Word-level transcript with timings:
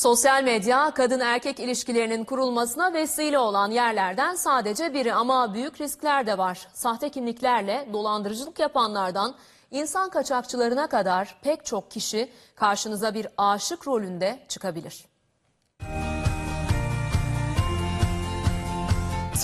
Sosyal 0.00 0.42
medya 0.42 0.90
kadın 0.90 1.20
erkek 1.20 1.60
ilişkilerinin 1.60 2.24
kurulmasına 2.24 2.92
vesile 2.92 3.38
olan 3.38 3.70
yerlerden 3.70 4.34
sadece 4.34 4.94
biri 4.94 5.14
ama 5.14 5.54
büyük 5.54 5.80
riskler 5.80 6.26
de 6.26 6.38
var. 6.38 6.68
Sahte 6.72 7.10
kimliklerle 7.10 7.88
dolandırıcılık 7.92 8.58
yapanlardan 8.58 9.34
insan 9.70 10.10
kaçakçılarına 10.10 10.86
kadar 10.86 11.36
pek 11.42 11.64
çok 11.64 11.90
kişi 11.90 12.30
karşınıza 12.54 13.14
bir 13.14 13.26
aşık 13.38 13.88
rolünde 13.88 14.38
çıkabilir. 14.48 15.04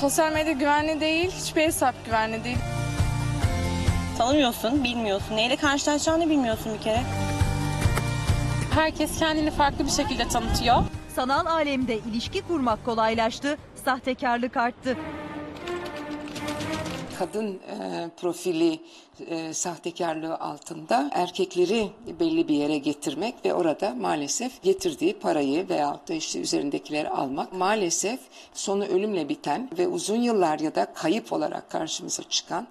Sosyal 0.01 0.33
medya 0.33 0.53
güvenli 0.53 1.01
değil, 1.01 1.31
hiçbir 1.31 1.63
hesap 1.63 1.95
güvenli 2.05 2.45
değil. 2.45 2.59
Tanımıyorsun, 4.19 4.85
bilmiyorsun. 4.85 5.37
Neyle 5.37 5.57
karşılaşacağını 5.57 6.31
bilmiyorsun 6.31 6.75
bir 6.75 6.83
kere. 6.83 7.03
Herkes 8.77 9.19
kendini 9.19 9.51
farklı 9.51 9.85
bir 9.85 9.91
şekilde 9.91 10.29
tanıtıyor. 10.29 10.77
Sanal 11.15 11.47
alemde 11.47 11.99
ilişki 11.99 12.43
kurmak 12.43 12.85
kolaylaştı, 12.85 13.59
sahtekarlık 13.85 14.57
arttı. 14.57 14.97
kadın 17.19 17.55
e, 17.55 18.11
profili 18.21 18.81
e, 19.27 19.55
sahtekarlığı 19.55 20.37
altında 20.37 21.11
erkekleri 21.13 21.91
belli 22.21 22.49
bir 22.49 22.55
yere 22.55 22.79
getirmek 22.79 23.35
ve 23.45 23.55
orada 23.55 23.95
maalesef 23.95 24.63
getirdiği 24.63 25.19
parayı 25.19 25.69
veyahut 25.69 26.09
da 26.09 26.15
işte 26.15 26.41
üzerindekileri 26.41 27.09
almak 27.09 27.53
maalesef 27.53 28.21
sonu 28.55 28.85
ölümle 28.85 29.29
biten 29.29 29.71
ve 29.79 29.89
uzun 29.89 30.21
yıllar 30.21 30.59
ya 30.59 30.75
da 30.75 30.93
kayıp 30.93 31.33
olarak 31.33 31.71
karşımıza 31.71 32.23
çıkan 32.23 32.67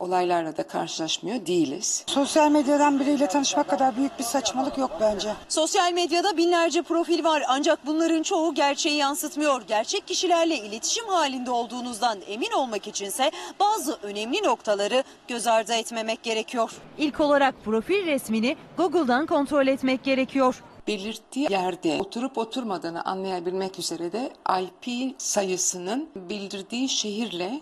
olaylarla 0.00 0.56
da 0.56 0.62
karşılaşmıyor 0.62 1.46
değiliz. 1.46 2.04
Sosyal 2.06 2.50
medyadan 2.50 3.00
biriyle 3.00 3.26
tanışmak 3.26 3.68
kadar 3.70 3.96
büyük 3.96 4.18
bir 4.18 4.24
saçmalık 4.24 4.78
yok 4.78 4.90
bence. 5.00 5.32
Sosyal 5.48 5.92
medyada 5.92 6.36
binlerce 6.36 6.82
profil 6.82 7.24
var 7.24 7.42
ancak 7.48 7.86
bunların 7.86 8.22
çoğu 8.22 8.54
gerçeği 8.54 8.96
yansıtmıyor. 8.96 9.62
Gerçek 9.62 10.06
kişilerle 10.06 10.56
iletişim 10.56 11.08
halinde 11.08 11.50
olduğunuzdan 11.50 12.18
emin 12.26 12.50
olmak 12.50 12.86
içinse 12.86 13.30
bazı 13.60 13.98
önemli 14.02 14.42
noktaları 14.42 15.02
göz 15.28 15.46
ardı 15.46 15.72
etmemek 15.72 16.22
gerekiyor. 16.22 16.70
İlk 16.98 17.20
olarak 17.20 17.54
profil 17.64 18.06
resmini 18.06 18.56
Google'dan 18.76 19.26
kontrol 19.26 19.66
etmek 19.66 20.04
gerekiyor. 20.04 20.62
Belirttiği 20.88 21.52
yerde 21.52 21.98
oturup 22.00 22.38
oturmadığını 22.38 23.04
anlayabilmek 23.04 23.78
üzere 23.78 24.12
de 24.12 24.32
IP 24.60 25.14
sayısının 25.18 26.08
bildirdiği 26.16 26.88
şehirle 26.88 27.60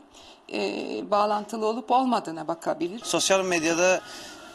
e, 0.52 0.60
bağlantılı 1.10 1.66
olup 1.66 1.90
olmadığına 1.90 2.48
bakabilir. 2.48 3.00
Sosyal 3.04 3.44
medyada 3.44 4.00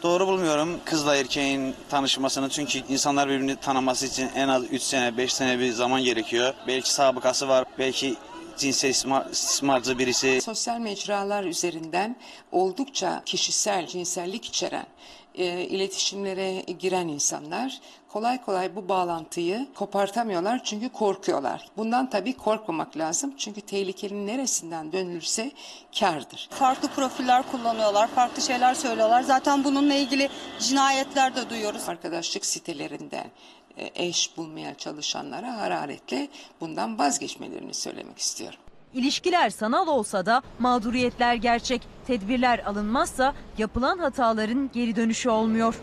doğru 0.02 0.26
bulmuyorum 0.26 0.80
kızla 0.84 1.16
erkeğin 1.16 1.74
tanışmasını 1.90 2.48
çünkü 2.48 2.78
insanlar 2.88 3.28
birbirini 3.28 3.56
tanıması 3.56 4.06
için 4.06 4.28
en 4.34 4.48
az 4.48 4.64
3 4.64 4.82
sene 4.82 5.16
5 5.16 5.32
sene 5.34 5.58
bir 5.58 5.72
zaman 5.72 6.02
gerekiyor. 6.02 6.54
Belki 6.66 6.92
sabıkası 6.92 7.48
var, 7.48 7.64
belki 7.78 8.16
cinsel 8.60 8.90
istismar- 8.90 9.30
istismarcı 9.30 9.98
birisi. 9.98 10.40
Sosyal 10.40 10.78
mecralar 10.78 11.44
üzerinden 11.44 12.16
oldukça 12.52 13.22
kişisel, 13.26 13.86
cinsellik 13.86 14.44
içeren 14.44 14.86
e, 15.34 15.44
iletişimlere 15.64 16.60
giren 16.60 17.08
insanlar 17.08 17.80
kolay 18.08 18.42
kolay 18.44 18.76
bu 18.76 18.88
bağlantıyı 18.88 19.66
kopartamıyorlar 19.74 20.64
çünkü 20.64 20.88
korkuyorlar. 20.88 21.68
Bundan 21.76 22.10
tabii 22.10 22.32
korkmamak 22.36 22.96
lazım 22.96 23.34
çünkü 23.38 23.60
tehlikenin 23.60 24.26
neresinden 24.26 24.92
dönülürse 24.92 25.50
kârdır. 25.98 26.48
farklı 26.50 26.88
profiller 26.88 27.42
kullanıyorlar, 27.50 28.08
farklı 28.08 28.42
şeyler 28.42 28.74
söylüyorlar. 28.74 29.22
Zaten 29.22 29.64
bununla 29.64 29.94
ilgili 29.94 30.28
cinayetler 30.58 31.36
de 31.36 31.50
duyuyoruz. 31.50 31.88
Arkadaşlık 31.88 32.46
sitelerinden 32.46 33.30
eş 33.94 34.36
bulmaya 34.36 34.74
çalışanlara 34.74 35.56
hararetle 35.56 36.28
bundan 36.60 36.98
vazgeçmelerini 36.98 37.74
söylemek 37.74 38.18
istiyorum. 38.18 38.58
İlişkiler 38.94 39.50
sanal 39.50 39.86
olsa 39.86 40.26
da 40.26 40.42
mağduriyetler 40.58 41.34
gerçek. 41.34 41.82
Tedbirler 42.06 42.58
alınmazsa 42.58 43.34
yapılan 43.58 43.98
hataların 43.98 44.70
geri 44.74 44.96
dönüşü 44.96 45.30
olmuyor. 45.30 45.74